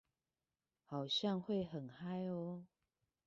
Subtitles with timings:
[0.83, 2.63] 好像會很嗨喔